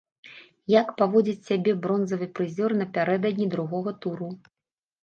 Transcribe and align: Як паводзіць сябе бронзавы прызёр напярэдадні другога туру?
Як 0.73 0.87
паводзіць 1.01 1.47
сябе 1.51 1.75
бронзавы 1.83 2.29
прызёр 2.41 2.69
напярэдадні 2.81 3.47
другога 3.57 3.97
туру? 4.05 4.35